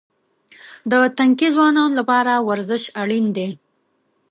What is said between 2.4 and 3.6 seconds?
ورزش اړین دی.